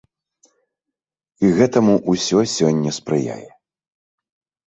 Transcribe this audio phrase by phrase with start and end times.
[1.43, 3.49] І гэтаму ўсё сёння спрыяе.